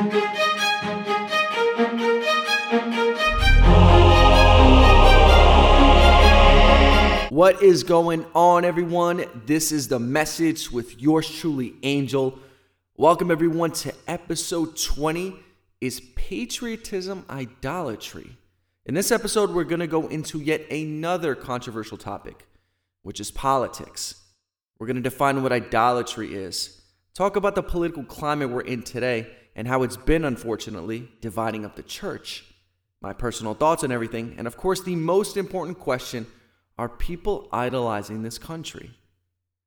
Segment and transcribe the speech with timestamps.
[0.00, 0.14] What
[7.62, 9.26] is going on, everyone?
[9.44, 12.38] This is the message with yours truly, Angel.
[12.96, 15.36] Welcome, everyone, to episode 20
[15.82, 18.38] Is Patriotism Idolatry?
[18.86, 22.46] In this episode, we're going to go into yet another controversial topic,
[23.02, 24.14] which is politics.
[24.78, 26.80] We're going to define what idolatry is,
[27.12, 29.26] talk about the political climate we're in today,
[29.60, 32.46] and how it's been, unfortunately, dividing up the church,
[33.02, 36.26] my personal thoughts on everything, and of course, the most important question
[36.78, 38.92] are people idolizing this country?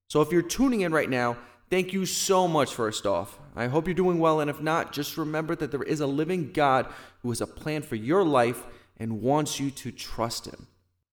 [0.08, 1.38] So if you're tuning in right now,
[1.70, 3.38] thank you so much, first off.
[3.56, 6.54] I hope you're doing well, and if not, just remember that there is a living
[6.54, 6.88] God
[7.22, 8.64] who has a plan for your life
[8.98, 10.66] and wants you to trust Him.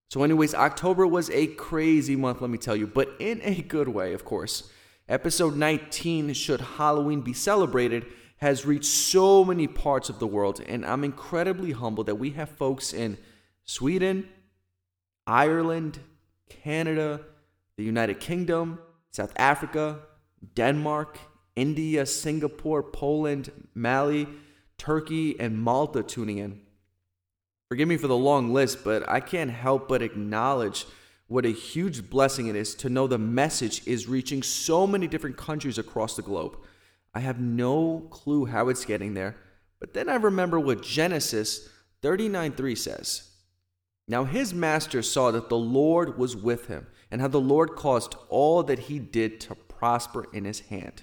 [0.09, 3.89] So, anyways, October was a crazy month, let me tell you, but in a good
[3.89, 4.71] way, of course.
[5.07, 8.07] Episode 19, Should Halloween Be Celebrated,
[8.41, 12.49] has reached so many parts of the world, and I'm incredibly humbled that we have
[12.49, 13.19] folks in
[13.65, 14.29] Sweden,
[15.27, 16.01] Ireland,
[16.49, 17.21] Canada,
[17.77, 18.79] the United Kingdom,
[19.11, 20.01] South Africa,
[20.55, 21.19] Denmark,
[21.55, 24.27] India, Singapore, Poland, Mali,
[24.79, 26.61] Turkey, and Malta tuning in.
[27.69, 30.87] Forgive me for the long list, but I can't help but acknowledge
[31.27, 35.37] what a huge blessing it is to know the message is reaching so many different
[35.37, 36.57] countries across the globe.
[37.15, 39.37] I have no clue how it's getting there,
[39.81, 41.69] but then I remember what Genesis
[42.03, 43.31] 39:3 says.
[44.07, 48.15] Now his master saw that the Lord was with him, and how the Lord caused
[48.29, 51.03] all that he did to prosper in his hand.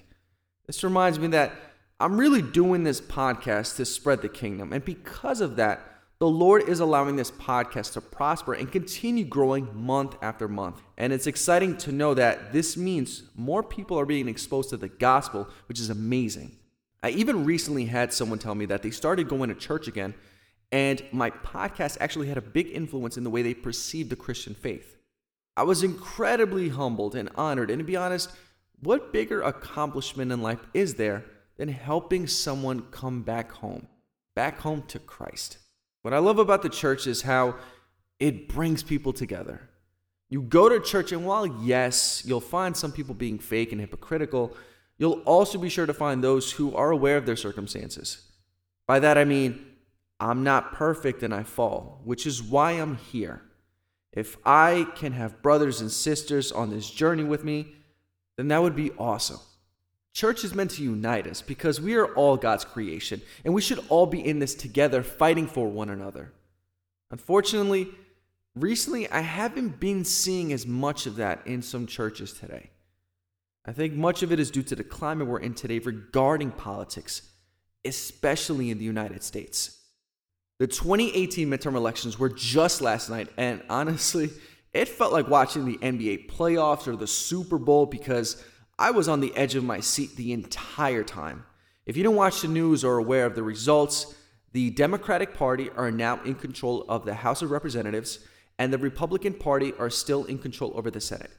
[0.66, 1.52] This reminds me that
[2.00, 6.68] I'm really doing this podcast to spread the kingdom, and because of that, the Lord
[6.68, 10.82] is allowing this podcast to prosper and continue growing month after month.
[10.96, 14.88] And it's exciting to know that this means more people are being exposed to the
[14.88, 16.56] gospel, which is amazing.
[17.02, 20.14] I even recently had someone tell me that they started going to church again
[20.70, 24.54] and my podcast actually had a big influence in the way they perceived the Christian
[24.54, 24.96] faith.
[25.56, 27.70] I was incredibly humbled and honored.
[27.70, 28.30] And to be honest,
[28.80, 31.24] what bigger accomplishment in life is there
[31.56, 33.88] than helping someone come back home,
[34.36, 35.58] back home to Christ?
[36.02, 37.56] What I love about the church is how
[38.18, 39.68] it brings people together.
[40.30, 44.56] You go to church, and while, yes, you'll find some people being fake and hypocritical,
[44.98, 48.22] you'll also be sure to find those who are aware of their circumstances.
[48.86, 49.64] By that I mean,
[50.20, 53.42] I'm not perfect and I fall, which is why I'm here.
[54.12, 57.74] If I can have brothers and sisters on this journey with me,
[58.36, 59.38] then that would be awesome.
[60.18, 63.78] Church is meant to unite us because we are all God's creation and we should
[63.88, 66.32] all be in this together fighting for one another.
[67.12, 67.86] Unfortunately,
[68.56, 72.70] recently I haven't been seeing as much of that in some churches today.
[73.64, 77.22] I think much of it is due to the climate we're in today regarding politics,
[77.84, 79.78] especially in the United States.
[80.58, 84.30] The 2018 midterm elections were just last night, and honestly,
[84.72, 88.42] it felt like watching the NBA playoffs or the Super Bowl because
[88.78, 91.44] I was on the edge of my seat the entire time.
[91.84, 94.14] If you don't watch the news or are aware of the results,
[94.52, 98.20] the Democratic Party are now in control of the House of Representatives,
[98.56, 101.30] and the Republican Party are still in control over the Senate.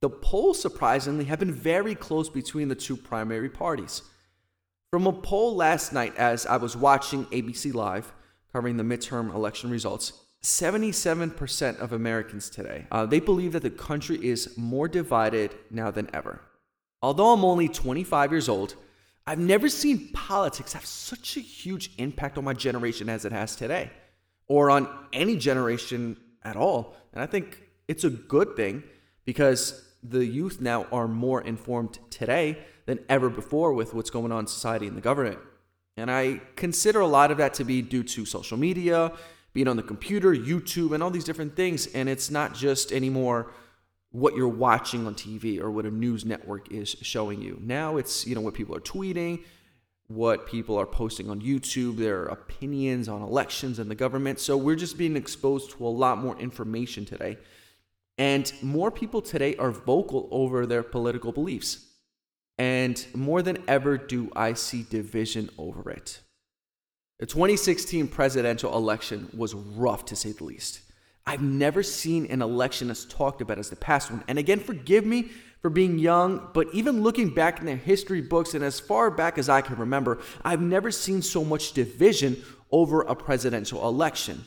[0.00, 4.02] The polls, surprisingly, have been very close between the two primary parties.
[4.90, 8.12] From a poll last night, as I was watching ABC Live,
[8.52, 10.12] covering the midterm election results.
[10.42, 16.10] 77% of Americans today, uh, they believe that the country is more divided now than
[16.12, 16.40] ever.
[17.02, 18.74] Although I'm only 25 years old,
[19.26, 23.56] I've never seen politics have such a huge impact on my generation as it has
[23.56, 23.90] today,
[24.48, 26.96] or on any generation at all.
[27.12, 28.82] And I think it's a good thing
[29.24, 34.40] because the youth now are more informed today than ever before with what's going on
[34.40, 35.38] in society and the government.
[35.96, 39.12] And I consider a lot of that to be due to social media,
[39.52, 41.86] being on the computer, YouTube, and all these different things.
[41.88, 43.52] And it's not just anymore
[44.12, 47.58] what you're watching on TV or what a news network is showing you.
[47.60, 49.44] Now it's, you know, what people are tweeting,
[50.08, 54.40] what people are posting on YouTube, their opinions on elections and the government.
[54.40, 57.38] So we're just being exposed to a lot more information today.
[58.18, 61.86] And more people today are vocal over their political beliefs.
[62.58, 66.20] And more than ever, do I see division over it.
[67.20, 70.80] The 2016 presidential election was rough to say the least.
[71.30, 74.24] I've never seen an election as talked about as the past one.
[74.26, 75.30] And again, forgive me
[75.60, 79.38] for being young, but even looking back in their history books and as far back
[79.38, 82.42] as I can remember, I've never seen so much division
[82.72, 84.44] over a presidential election.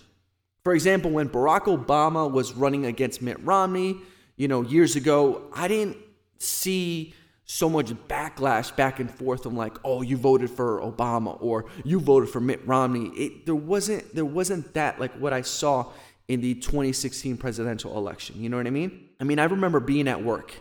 [0.65, 4.01] For example, when Barack Obama was running against Mitt Romney,
[4.35, 5.95] you know, years ago, I didn't
[6.37, 7.13] see
[7.45, 12.01] so much backlash back and forth I'm like, oh, you voted for Obama or you
[12.01, 13.07] voted for Mitt Romney.
[13.09, 15.91] It, there wasn't there wasn't that like what I saw
[16.27, 18.41] in the 2016 presidential election.
[18.41, 19.09] You know what I mean?
[19.19, 20.53] I mean, I remember being at work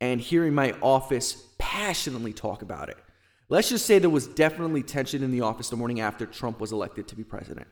[0.00, 2.96] and hearing my office passionately talk about it.
[3.48, 6.72] Let's just say there was definitely tension in the office the morning after Trump was
[6.72, 7.66] elected to be president.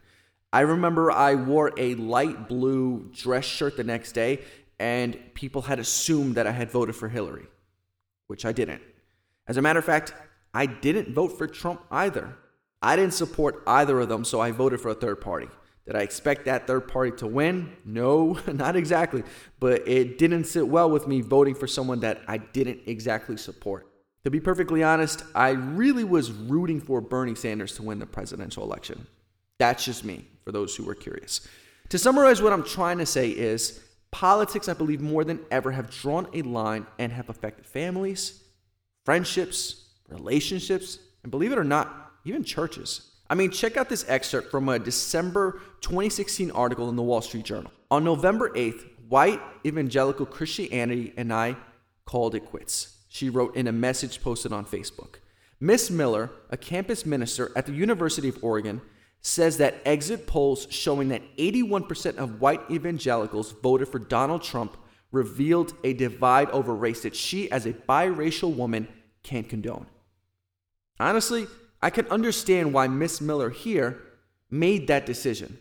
[0.53, 4.41] I remember I wore a light blue dress shirt the next day,
[4.79, 7.47] and people had assumed that I had voted for Hillary,
[8.27, 8.83] which I didn't.
[9.47, 10.13] As a matter of fact,
[10.53, 12.37] I didn't vote for Trump either.
[12.83, 15.49] I didn't support either of them, so I voted for a third party.
[15.87, 17.77] Did I expect that third party to win?
[17.85, 19.25] No, not exactly.
[19.59, 23.87] But it didn't sit well with me voting for someone that I didn't exactly support.
[24.25, 28.63] To be perfectly honest, I really was rooting for Bernie Sanders to win the presidential
[28.63, 29.07] election.
[29.59, 31.47] That's just me, for those who were curious.
[31.89, 33.81] To summarize, what I'm trying to say is
[34.11, 38.43] politics, I believe, more than ever have drawn a line and have affected families,
[39.05, 43.10] friendships, relationships, and believe it or not, even churches.
[43.31, 47.45] I mean, check out this excerpt from a December 2016 article in the Wall Street
[47.45, 47.71] Journal.
[47.89, 51.57] On November 8th, white evangelical Christianity and I
[52.05, 52.97] called it quits.
[53.09, 55.21] She wrote in a message posted on Facebook.
[55.61, 58.81] Miss Miller, a campus minister at the University of Oregon,
[59.21, 64.77] says that exit polls showing that 81% of white evangelicals voted for Donald Trump
[65.13, 68.89] revealed a divide over race that she, as a biracial woman,
[69.23, 69.87] can't condone.
[70.99, 71.47] Honestly,
[71.83, 74.03] I can understand why Miss Miller here
[74.51, 75.59] made that decision.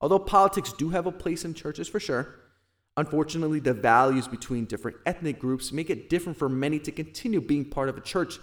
[0.00, 2.34] Although politics do have a place in churches for sure,
[2.96, 7.64] unfortunately, the values between different ethnic groups make it different for many to continue being
[7.64, 8.38] part of a church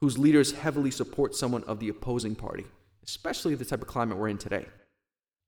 [0.00, 2.66] whose leaders heavily support someone of the opposing party,
[3.04, 4.66] especially the type of climate we're in today.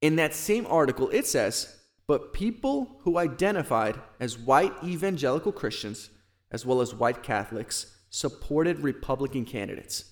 [0.01, 1.77] In that same article, it says,
[2.07, 6.11] but people who identified as white evangelical Christians,
[6.51, 10.05] as well as white Catholics, supported Republican candidates.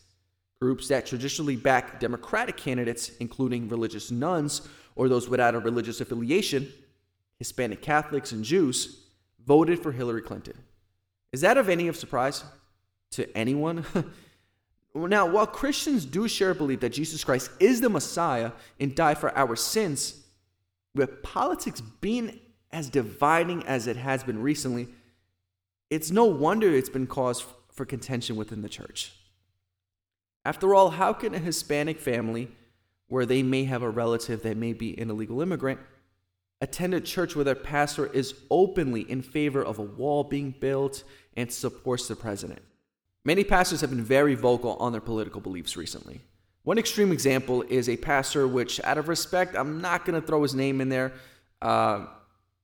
[0.61, 4.67] Groups that traditionally back Democratic candidates, including religious nones
[4.97, 6.73] or those without a religious affiliation,
[7.39, 9.05] Hispanic Catholics, and Jews,
[9.45, 10.55] voted for Hillary Clinton.
[11.33, 12.45] Is that of any of surprise
[13.11, 13.85] to anyone?
[14.95, 19.19] now, while Christians do share a belief that Jesus Christ is the Messiah and died
[19.19, 20.23] for our sins,
[20.95, 22.39] with politics being
[22.71, 24.89] as dividing as it has been recently,
[25.91, 29.13] it's no wonder it's been cause for contention within the church.
[30.45, 32.51] After all, how can a Hispanic family,
[33.09, 35.81] where they may have a relative that may be an illegal immigrant,
[36.61, 41.05] attend a church where their pastor is openly in favor of a wall being built
[41.37, 42.61] and supports the president?
[43.25, 46.21] Many pastors have been very vocal on their political beliefs recently.
[46.63, 50.43] One extreme example is a pastor, which, out of respect, I'm not going to throw
[50.43, 51.13] his name in there
[51.63, 52.07] uh,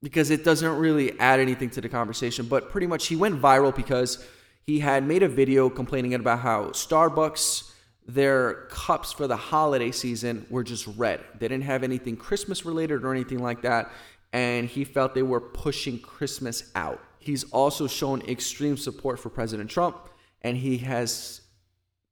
[0.03, 3.75] because it doesn't really add anything to the conversation, but pretty much he went viral
[3.75, 4.27] because
[4.67, 7.70] he had made a video complaining about how Starbucks
[8.15, 11.21] their cups for the holiday season were just red.
[11.39, 13.91] They didn't have anything Christmas related or anything like that.
[14.33, 17.01] And he felt they were pushing Christmas out.
[17.19, 20.09] He's also shown extreme support for President Trump.
[20.43, 21.43] And he has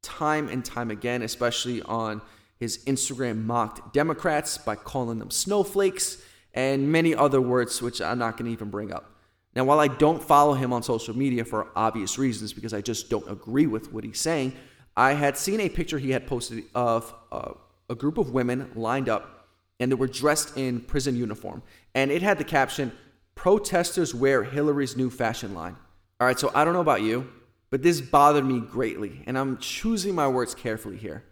[0.02, 2.20] time and time again, especially on
[2.58, 6.22] his Instagram, mocked Democrats by calling them snowflakes
[6.54, 9.12] and many other words, which I'm not going to even bring up.
[9.54, 13.10] Now, while I don't follow him on social media for obvious reasons, because I just
[13.10, 14.54] don't agree with what he's saying,
[14.98, 17.52] I had seen a picture he had posted of uh,
[17.88, 19.46] a group of women lined up
[19.78, 21.62] and they were dressed in prison uniform.
[21.94, 22.90] And it had the caption,
[23.36, 25.76] Protesters wear Hillary's new fashion line.
[26.18, 27.30] All right, so I don't know about you,
[27.70, 29.22] but this bothered me greatly.
[29.28, 31.22] And I'm choosing my words carefully here.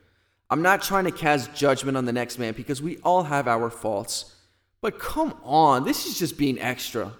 [0.49, 3.69] I'm not trying to cast judgment on the next man because we all have our
[3.69, 4.33] faults.
[4.81, 7.11] But come on, this is just being extra.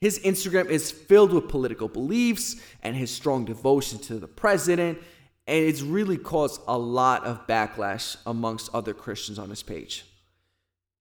[0.00, 4.98] His Instagram is filled with political beliefs and his strong devotion to the president
[5.46, 10.04] and it's really caused a lot of backlash amongst other Christians on this page.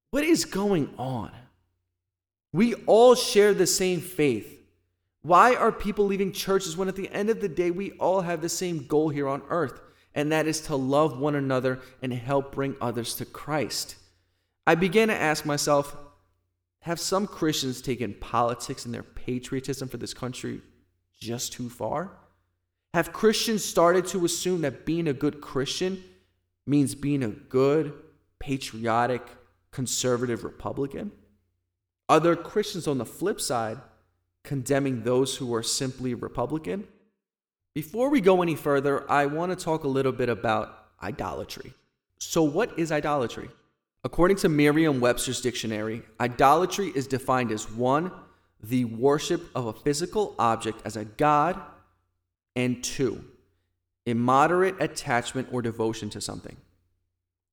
[0.10, 1.32] What is going on?
[2.52, 4.60] We all share the same faith.
[5.22, 8.42] Why are people leaving churches when at the end of the day we all have
[8.42, 9.80] the same goal here on earth,
[10.16, 13.96] and that is to love one another and help bring others to Christ?
[14.66, 15.96] I began to ask myself
[16.82, 20.62] have some Christians taken politics and their patriotism for this country
[21.20, 22.12] just too far?
[22.94, 26.04] Have Christians started to assume that being a good Christian
[26.68, 27.94] means being a good,
[28.40, 29.26] patriotic,
[29.72, 31.12] conservative Republican?
[32.10, 33.78] Are there Christians on the flip side
[34.44, 36.86] condemning those who are simply Republican?
[37.74, 41.74] Before we go any further, I want to talk a little bit about idolatry.
[42.20, 43.50] So, what is idolatry?
[44.04, 48.12] According to Merriam Webster's dictionary, idolatry is defined as one,
[48.62, 51.62] the worship of a physical object as a god
[52.56, 53.24] and two,
[54.06, 56.58] immoderate attachment or devotion to something.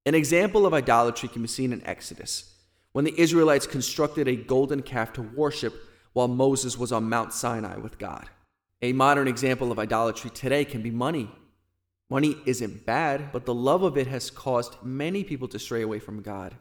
[0.06, 2.54] An example of idolatry can be seen in Exodus,
[2.92, 5.74] when the Israelites constructed a golden calf to worship
[6.14, 8.28] while Moses was on Mount Sinai with God.
[8.80, 11.30] A modern example of idolatry today can be money.
[12.10, 15.98] Money isn't bad, but the love of it has caused many people to stray away
[15.98, 16.54] from God.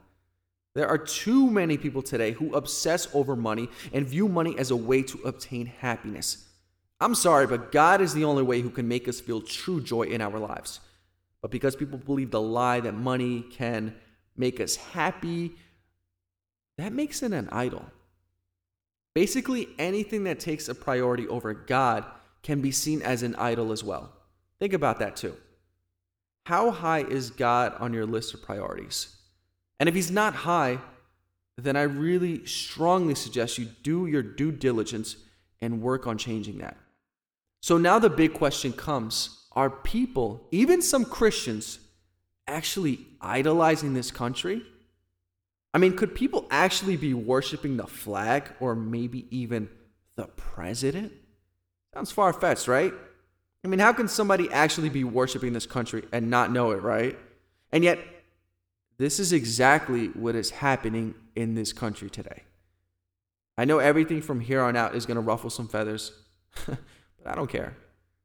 [0.76, 4.76] There are too many people today who obsess over money and view money as a
[4.76, 6.47] way to obtain happiness.
[7.00, 10.04] I'm sorry, but God is the only way who can make us feel true joy
[10.04, 10.80] in our lives.
[11.42, 13.96] But because people believe the lie that money can
[14.36, 15.56] make us happy,
[16.78, 17.86] that makes it an idol.
[19.14, 22.06] Basically, anything that takes a priority over God
[22.44, 24.12] can be seen as an idol as well.
[24.60, 25.36] Think about that too.
[26.46, 29.16] How high is God on your list of priorities?
[29.80, 30.80] And if He's not high,
[31.58, 35.18] then I really strongly suggest you do your due diligence
[35.62, 36.78] and work on changing that.
[37.62, 41.80] So now the big question comes are people, even some Christians,
[42.48, 44.62] actually idolizing this country?
[45.74, 49.70] I mean, could people actually be worshiping the flag or maybe even
[50.16, 51.12] the president?
[51.94, 52.94] Sounds far fetched, right?
[53.64, 57.18] I mean, how can somebody actually be worshiping this country and not know it, right?
[57.72, 58.00] And yet,
[58.98, 62.44] this is exactly what is happening in this country today.
[63.58, 66.12] I know everything from here on out is going to ruffle some feathers,
[67.28, 67.76] I don't care.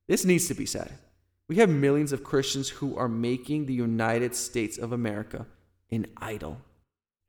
[0.09, 0.93] This needs to be said.
[1.49, 5.47] We have millions of Christians who are making the United States of America
[5.91, 6.59] an idol.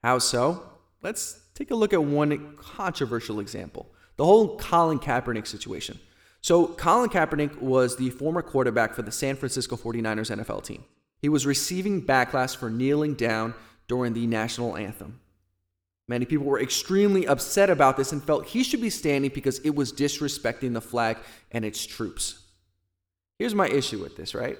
[0.03, 0.63] How so?
[1.01, 5.99] Let's take a look at one controversial example the whole Colin Kaepernick situation.
[6.41, 10.83] So, Colin Kaepernick was the former quarterback for the San Francisco 49ers NFL team.
[11.19, 13.55] He was receiving backlash for kneeling down
[13.87, 15.19] during the national anthem.
[16.07, 19.73] Many people were extremely upset about this and felt he should be standing because it
[19.73, 21.17] was disrespecting the flag
[21.51, 22.43] and its troops.
[23.39, 24.57] Here's my issue with this, right?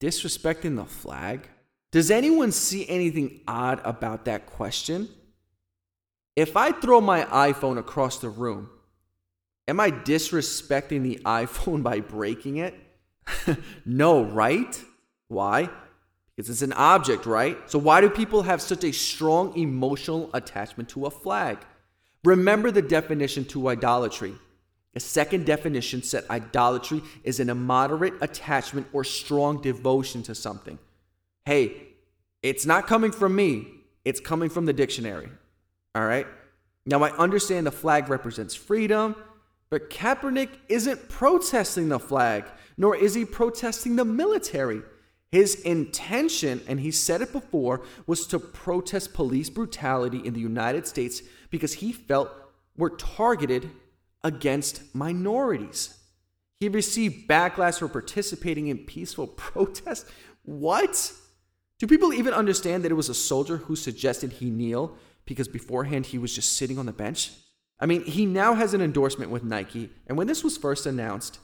[0.00, 1.48] Disrespecting the flag?
[1.90, 5.08] Does anyone see anything odd about that question?
[6.36, 8.70] If I throw my iPhone across the room,
[9.66, 12.74] am I disrespecting the iPhone by breaking it?
[13.84, 14.80] no, right?
[15.26, 15.68] Why?
[16.38, 17.58] Because it's an object, right?
[17.68, 21.58] So, why do people have such a strong emotional attachment to a flag?
[22.22, 24.34] Remember the definition to idolatry
[24.98, 30.76] a second definition said idolatry is an immoderate attachment or strong devotion to something.
[31.44, 31.88] Hey,
[32.42, 33.68] it's not coming from me,
[34.04, 35.28] it's coming from the dictionary.
[35.94, 36.26] All right?
[36.84, 39.14] Now, I understand the flag represents freedom,
[39.70, 44.82] but Kaepernick isn't protesting the flag, nor is he protesting the military.
[45.30, 50.86] His intention, and he said it before, was to protest police brutality in the United
[50.86, 52.30] States because he felt
[52.76, 53.70] we're targeted
[54.24, 55.98] against minorities.
[56.60, 60.06] He received backlash for participating in peaceful protest.
[60.44, 61.12] What?
[61.78, 66.06] Do people even understand that it was a soldier who suggested he kneel because beforehand
[66.06, 67.32] he was just sitting on the bench?
[67.78, 71.38] I mean, he now has an endorsement with Nike, and when this was first announced,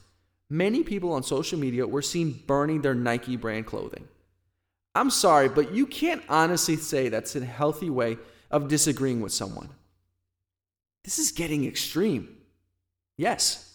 [0.51, 4.09] many people on social media were seen burning their Nike brand clothing.
[4.95, 8.17] I'm sorry, but you can't honestly say that's a healthy way
[8.51, 9.71] of disagreeing with someone.
[11.03, 12.37] This is getting extreme.
[13.17, 13.75] Yes,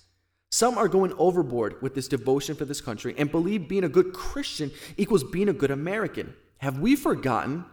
[0.51, 4.13] some are going overboard with this devotion for this country and believe being a good
[4.13, 6.33] Christian equals being a good American.
[6.57, 7.65] Have we forgotten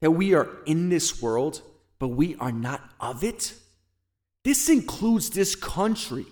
[0.00, 1.62] that we are in this world,
[1.98, 3.54] but we are not of it?
[4.44, 6.26] This includes this country.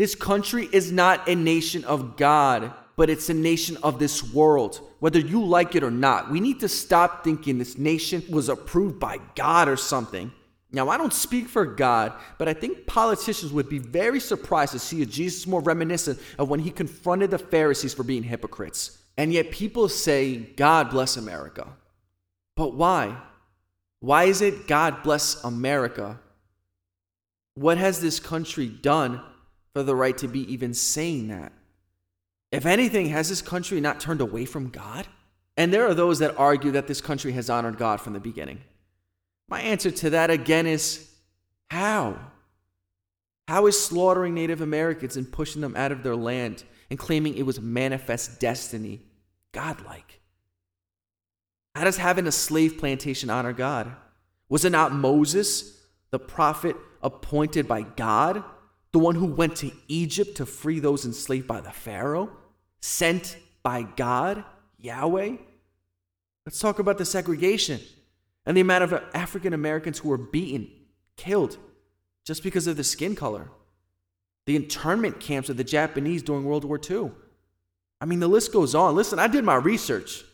[0.00, 4.80] This country is not a nation of God, but it's a nation of this world.
[4.98, 8.98] Whether you like it or not, we need to stop thinking this nation was approved
[8.98, 10.32] by God or something.
[10.72, 14.78] Now, I don't speak for God, but I think politicians would be very surprised to
[14.78, 18.96] see a Jesus more reminiscent of when he confronted the Pharisees for being hypocrites.
[19.18, 21.68] And yet people say, God bless America.
[22.56, 23.18] But why?
[24.00, 26.18] Why is it God bless America?
[27.52, 29.20] What has this country done
[29.72, 31.52] for the right to be even saying that?
[32.52, 35.06] If anything, has this country not turned away from God?
[35.56, 38.60] And there are those that argue that this country has honored God from the beginning.
[39.48, 41.10] My answer to that again is
[41.70, 42.18] how?
[43.46, 47.46] How is slaughtering Native Americans and pushing them out of their land and claiming it
[47.46, 49.00] was manifest destiny
[49.52, 50.20] godlike?
[51.74, 53.92] How does having a slave plantation honor God?
[54.48, 58.42] Was it not Moses, the prophet appointed by God,
[58.92, 62.30] the one who went to Egypt to free those enslaved by the Pharaoh,
[62.80, 64.44] sent by God,
[64.78, 65.36] Yahweh?
[66.46, 67.80] Let's talk about the segregation
[68.46, 70.68] and the amount of African Americans who were beaten,
[71.16, 71.58] killed,
[72.24, 73.48] just because of the skin color.
[74.46, 77.12] the internment camps of the Japanese during World War II.
[78.00, 78.96] I mean, the list goes on.
[78.96, 80.24] Listen, I did my research.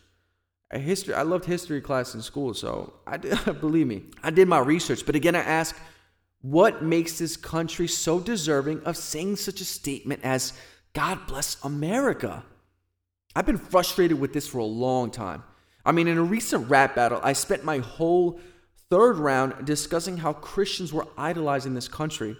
[0.71, 4.47] I history, I loved history class in school, so I did, believe me, I did
[4.47, 5.05] my research.
[5.05, 5.75] But again, I ask,
[6.51, 10.53] what makes this country so deserving of saying such a statement as
[10.93, 12.43] God bless America?
[13.35, 15.43] I've been frustrated with this for a long time.
[15.85, 18.39] I mean, in a recent rap battle, I spent my whole
[18.89, 22.37] third round discussing how Christians were idolizing this country.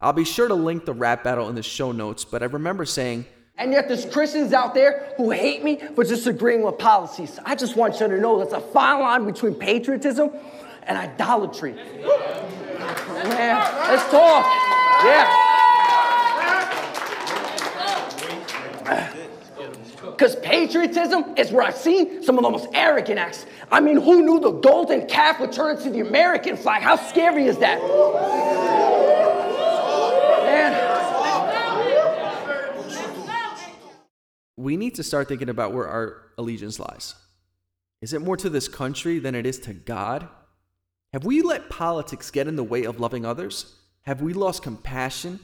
[0.00, 2.86] I'll be sure to link the rap battle in the show notes, but I remember
[2.86, 3.26] saying,
[3.58, 7.38] and yet there's Christians out there who hate me for disagreeing with policies.
[7.44, 10.30] I just want you to know there's a fine line between patriotism
[10.86, 11.74] and idolatry.
[11.74, 13.56] Man,
[13.88, 14.46] let's talk.
[15.04, 15.52] Yeah.
[20.02, 23.46] Because patriotism is where I've seen some of the most arrogant acts.
[23.70, 26.82] I mean, who knew the golden calf would turn into the American flag?
[26.82, 27.80] How scary is that?
[30.44, 30.92] Man.
[34.56, 37.14] we need to start thinking about where our allegiance lies.
[38.00, 40.28] Is it more to this country than it is to God?
[41.12, 43.74] Have we let politics get in the way of loving others?
[44.02, 45.40] Have we lost compassion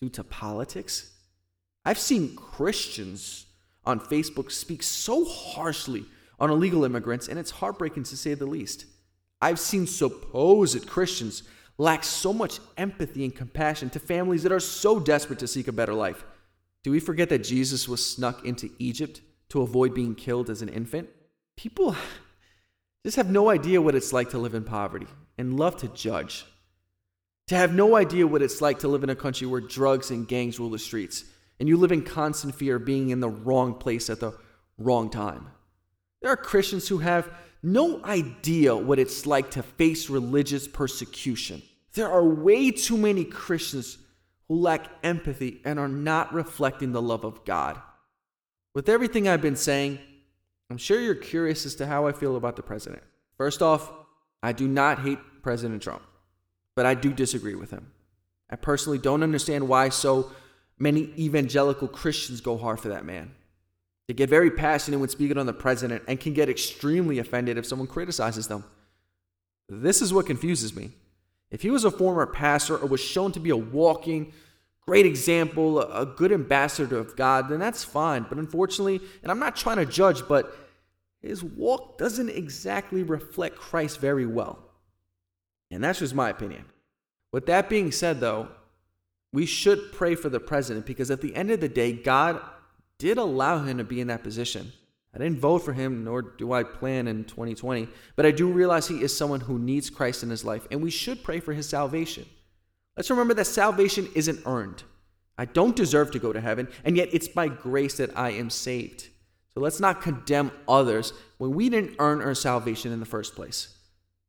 [0.00, 1.12] due to politics?
[1.84, 3.46] I've seen Christians
[3.84, 6.04] on Facebook speak so harshly
[6.38, 8.84] on illegal immigrants, and it's heartbreaking to say the least.
[9.40, 11.44] I've seen supposed Christians
[11.78, 15.72] lack so much empathy and compassion to families that are so desperate to seek a
[15.72, 16.24] better life.
[16.82, 20.68] Do we forget that Jesus was snuck into Egypt to avoid being killed as an
[20.68, 21.08] infant?
[21.56, 21.96] People
[23.06, 25.06] just have no idea what it's like to live in poverty
[25.38, 26.44] and love to judge.
[27.46, 30.26] To have no idea what it's like to live in a country where drugs and
[30.26, 31.22] gangs rule the streets
[31.60, 34.36] and you live in constant fear of being in the wrong place at the
[34.76, 35.46] wrong time.
[36.20, 37.30] There are Christians who have
[37.62, 41.62] no idea what it's like to face religious persecution.
[41.92, 43.98] There are way too many Christians
[44.48, 47.80] who lack empathy and are not reflecting the love of God.
[48.74, 50.00] With everything I've been saying,
[50.70, 53.02] I'm sure you're curious as to how I feel about the president.
[53.36, 53.90] First off,
[54.42, 56.02] I do not hate President Trump,
[56.74, 57.92] but I do disagree with him.
[58.50, 60.32] I personally don't understand why so
[60.78, 63.32] many evangelical Christians go hard for that man.
[64.06, 67.66] They get very passionate when speaking on the president and can get extremely offended if
[67.66, 68.64] someone criticizes them.
[69.68, 70.92] This is what confuses me.
[71.50, 74.32] If he was a former pastor or was shown to be a walking,
[74.86, 78.26] great example, a good ambassador of God, then that's fine.
[78.28, 80.56] But unfortunately, and I'm not trying to judge, but
[81.26, 84.58] his walk doesn't exactly reflect Christ very well.
[85.70, 86.64] And that's just my opinion.
[87.32, 88.48] With that being said, though,
[89.32, 92.40] we should pray for the president because at the end of the day, God
[92.98, 94.72] did allow him to be in that position.
[95.14, 98.86] I didn't vote for him, nor do I plan in 2020, but I do realize
[98.86, 101.68] he is someone who needs Christ in his life, and we should pray for his
[101.68, 102.26] salvation.
[102.96, 104.82] Let's remember that salvation isn't earned.
[105.38, 108.50] I don't deserve to go to heaven, and yet it's by grace that I am
[108.50, 109.08] saved.
[109.56, 113.74] So let's not condemn others when we didn't earn our salvation in the first place.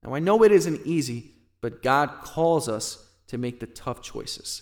[0.01, 4.61] Now, I know it isn't easy, but God calls us to make the tough choices.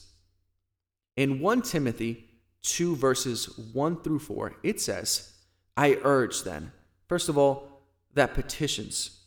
[1.16, 2.26] In 1 Timothy
[2.64, 5.34] 2, verses 1 through 4, it says,
[5.78, 6.72] I urge then,
[7.08, 7.84] first of all,
[8.16, 9.20] that petitions,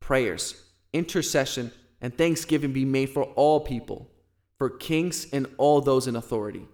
[0.00, 4.10] prayers, intercession, and thanksgiving be made for all people,
[4.56, 6.66] for kings and all those in authority,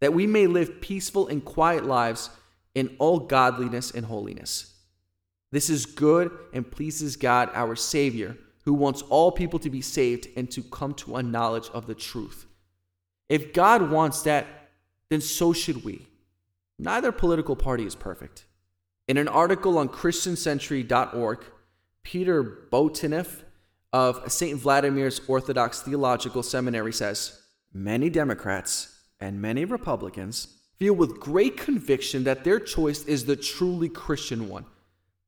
[0.00, 2.28] that we may live peaceful and quiet lives
[2.74, 4.74] in all godliness and holiness.
[5.50, 10.28] This is good and pleases God our Savior, who wants all people to be saved
[10.36, 12.46] and to come to a knowledge of the truth.
[13.28, 14.46] If God wants that,
[15.10, 16.06] then so should we.
[16.78, 18.46] Neither political party is perfect.
[19.08, 21.44] In an article on ChristianCentury.org,
[22.02, 23.42] Peter Bouteneff
[23.92, 24.58] of St.
[24.58, 32.42] Vladimir's Orthodox Theological Seminary says Many Democrats and many Republicans feel with great conviction that
[32.42, 34.66] their choice is the truly Christian one.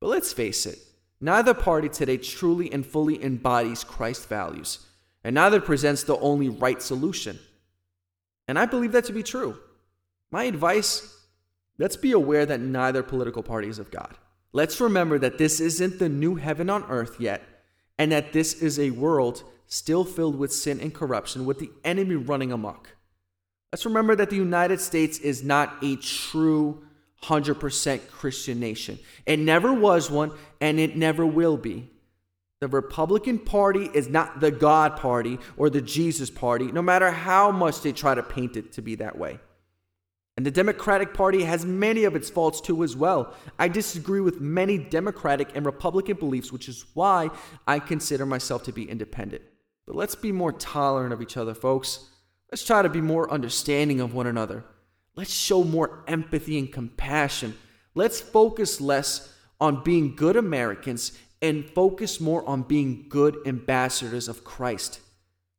[0.00, 0.80] But let's face it,
[1.20, 4.80] neither party today truly and fully embodies Christ's values,
[5.22, 7.38] and neither presents the only right solution.
[8.48, 9.56] And I believe that to be true.
[10.32, 11.14] My advice
[11.78, 14.16] Let's be aware that neither political party is of God.
[14.52, 17.42] Let's remember that this isn't the new heaven on earth yet,
[17.96, 22.16] and that this is a world still filled with sin and corruption, with the enemy
[22.16, 22.96] running amok.
[23.74, 26.84] Let's remember that the United States is not a true
[27.24, 29.00] 100% Christian nation.
[29.26, 31.90] It never was one, and it never will be.
[32.60, 37.50] The Republican Party is not the God Party or the Jesus Party, no matter how
[37.50, 39.40] much they try to paint it to be that way.
[40.37, 43.34] And the Democratic Party has many of its faults too, as well.
[43.58, 47.28] I disagree with many Democratic and Republican beliefs, which is why
[47.66, 49.42] I consider myself to be independent.
[49.84, 52.10] But let's be more tolerant of each other, folks.
[52.54, 54.62] Let's try to be more understanding of one another.
[55.16, 57.56] Let's show more empathy and compassion.
[57.96, 64.44] Let's focus less on being good Americans and focus more on being good ambassadors of
[64.44, 65.00] Christ.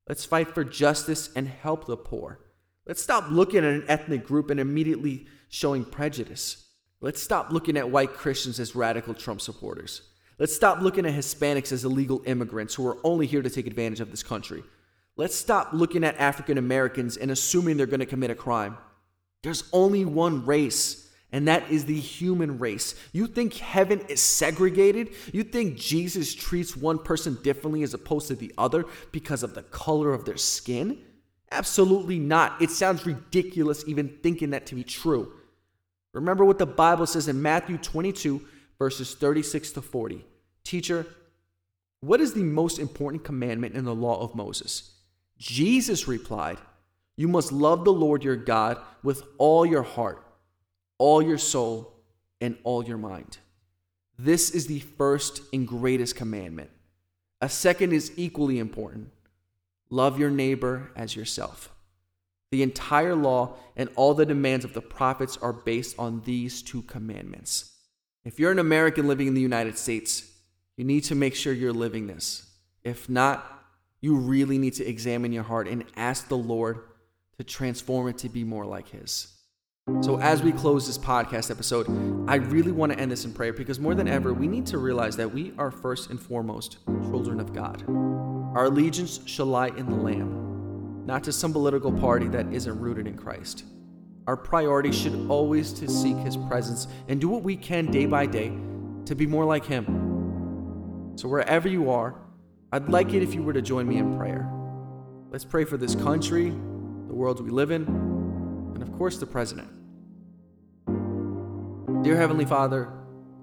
[0.07, 2.39] Let's fight for justice and help the poor.
[2.87, 6.65] Let's stop looking at an ethnic group and immediately showing prejudice.
[7.01, 10.01] Let's stop looking at white Christians as radical Trump supporters.
[10.39, 13.99] Let's stop looking at Hispanics as illegal immigrants who are only here to take advantage
[13.99, 14.63] of this country.
[15.17, 18.77] Let's stop looking at African Americans and assuming they're going to commit a crime.
[19.43, 22.95] There's only one race, and that is the human race.
[23.13, 25.09] You think heaven is segregated?
[25.31, 29.63] You think Jesus treats one person differently as opposed to the other because of the
[29.63, 30.99] color of their skin?
[31.51, 32.61] Absolutely not.
[32.61, 35.31] It sounds ridiculous even thinking that to be true.
[36.13, 38.41] Remember what the Bible says in Matthew 22,
[38.79, 40.25] verses 36 to 40.
[40.63, 41.05] Teacher,
[41.99, 44.94] what is the most important commandment in the law of Moses?
[45.37, 46.57] Jesus replied,
[47.15, 50.23] You must love the Lord your God with all your heart,
[50.97, 51.93] all your soul,
[52.41, 53.37] and all your mind.
[54.17, 56.69] This is the first and greatest commandment.
[57.41, 59.11] A second is equally important
[59.89, 61.71] love your neighbor as yourself.
[62.51, 66.81] The entire law and all the demands of the prophets are based on these two
[66.83, 67.73] commandments.
[68.23, 70.29] If you're an American living in the United States,
[70.77, 72.47] you need to make sure you're living this.
[72.83, 73.64] If not,
[74.05, 76.81] you really need to examine your heart and ask the Lord
[77.39, 79.33] to transform it to be more like His.
[80.01, 81.87] So, as we close this podcast episode,
[82.29, 84.77] I really want to end this in prayer because more than ever, we need to
[84.77, 87.83] realize that we are first and foremost children of God.
[88.55, 93.07] Our allegiance shall lie in the Lamb, not to some political party that isn't rooted
[93.07, 93.63] in Christ.
[94.27, 98.27] Our priority should always to seek his presence and do what we can day by
[98.27, 98.55] day
[99.05, 101.13] to be more like him.
[101.15, 102.15] So wherever you are,
[102.75, 104.51] I'd like it if you were to join me in prayer.
[105.31, 109.69] Let's pray for this country, the world we live in, and of course the president.
[112.03, 112.91] Dear Heavenly Father,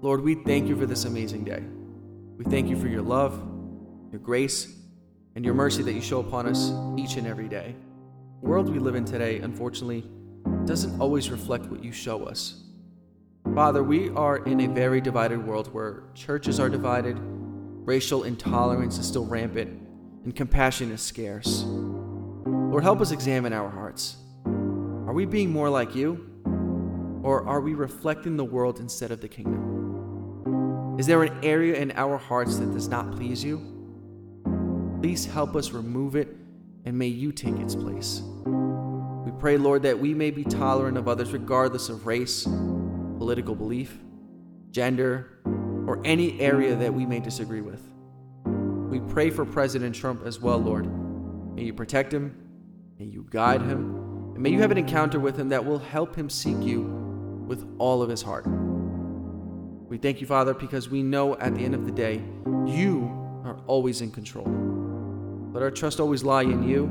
[0.01, 1.63] Lord, we thank you for this amazing day.
[2.37, 3.33] We thank you for your love,
[4.11, 4.71] your grace,
[5.33, 7.73] and your mercy that you show upon us each and every day.
[8.43, 10.07] The world we live in today, unfortunately,
[10.65, 12.65] doesn't always reflect what you show us.
[13.55, 17.19] Father, we are in a very divided world where churches are divided,
[17.85, 19.69] racial intolerance is still rampant,
[20.23, 21.63] and compassion is scarce.
[21.65, 24.15] Lord, help us examine our hearts.
[24.45, 26.29] Are we being more like you?
[27.23, 30.95] Or are we reflecting the world instead of the kingdom?
[30.97, 33.61] Is there an area in our hearts that does not please you?
[35.01, 36.35] Please help us remove it,
[36.85, 38.21] and may you take its place
[39.25, 43.97] We pray, Lord, that we may be tolerant of others regardless of race, political belief,
[44.71, 45.39] gender,
[45.87, 47.81] or any area that we may disagree with.
[48.89, 50.85] We pray for President Trump as well, Lord.
[51.55, 52.35] May you protect him,
[52.99, 56.15] may you guide him, and may you have an encounter with him that will help
[56.15, 56.81] him seek you
[57.47, 58.45] with all of his heart.
[58.47, 62.21] We thank you, Father, because we know at the end of the day,
[62.65, 63.05] you
[63.45, 64.47] are always in control.
[65.53, 66.85] Let our trust always lie in you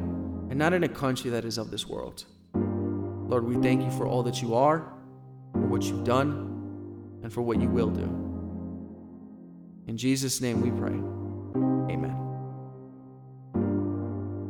[0.51, 2.25] and not in a country that is of this world.
[2.55, 4.93] Lord, we thank you for all that you are,
[5.53, 8.22] for what you've done, and for what you will do.
[9.87, 10.95] In Jesus' name we pray.
[11.93, 12.17] Amen.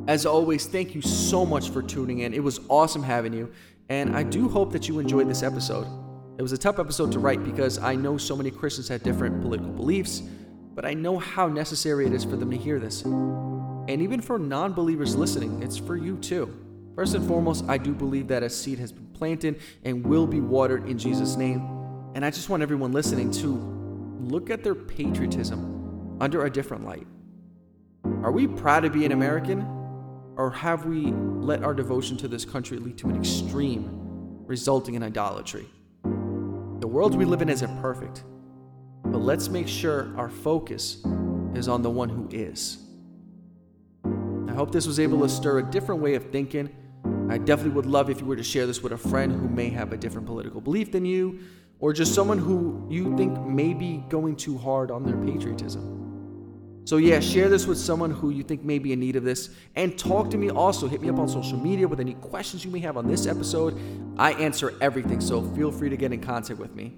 [0.09, 2.35] As always, thank you so much for tuning in.
[2.35, 3.53] It was awesome having you,
[3.89, 5.87] and I do hope that you enjoyed this episode.
[6.39, 9.41] It was a tough episode to write because I know so many Christians have different
[9.41, 10.23] political beliefs,
[10.75, 13.03] but I know how necessary it is for them to hear this.
[13.03, 16.55] And even for non believers listening, it's for you too.
[16.95, 20.41] First and foremost, I do believe that a seed has been planted and will be
[20.41, 21.61] watered in Jesus' name.
[22.15, 23.82] And I just want everyone listening to
[24.23, 27.07] look at their patriotism under a different light.
[28.23, 29.61] Are we proud to be an American?
[30.37, 35.03] Or have we let our devotion to this country lead to an extreme, resulting in
[35.03, 35.67] idolatry?
[36.03, 38.25] The world we live in isn't perfect,
[39.05, 41.05] but let's make sure our focus
[41.55, 42.79] is on the one who is.
[44.49, 46.71] I hope this was able to stir a different way of thinking
[47.33, 49.71] I definitely would love if you were to share this with a friend who may
[49.71, 51.41] have a different political belief than you,
[51.83, 56.83] or just someone who you think may be going too hard on their patriotism.
[56.85, 59.51] So, yeah, share this with someone who you think may be in need of this.
[59.77, 60.89] And talk to me also.
[60.89, 63.79] Hit me up on social media with any questions you may have on this episode.
[64.17, 66.95] I answer everything, so feel free to get in contact with me.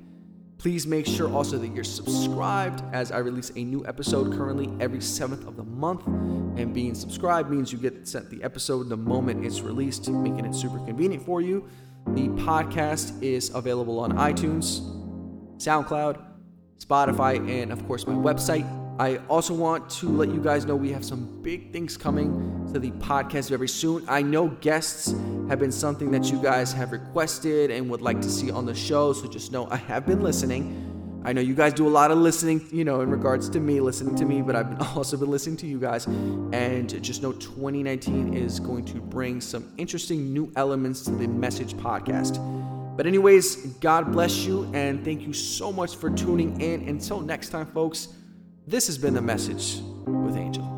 [0.59, 5.01] Please make sure also that you're subscribed as I release a new episode currently every
[5.01, 6.07] 7th of the month.
[6.07, 10.55] And being subscribed means you get sent the episode the moment it's released, making it
[10.55, 11.68] super convenient for you.
[12.09, 14.81] The podcast is available on iTunes,
[15.57, 16.23] SoundCloud,
[16.79, 18.64] Spotify, and of course my website,
[19.01, 22.79] I also want to let you guys know we have some big things coming to
[22.79, 24.05] the podcast very soon.
[24.07, 25.12] I know guests
[25.49, 28.75] have been something that you guys have requested and would like to see on the
[28.75, 30.94] show, so just know I have been listening.
[31.27, 33.81] I know you guys do a lot of listening, you know, in regards to me,
[33.81, 36.07] listening to me, but I've also been listening to you guys.
[36.07, 41.75] And just know 2019 is going to bring some interesting new elements to the Message
[41.75, 42.39] podcast.
[42.97, 46.89] But, anyways, God bless you and thank you so much for tuning in.
[46.89, 48.09] Until next time, folks,
[48.67, 50.74] this has been The Message with Angel.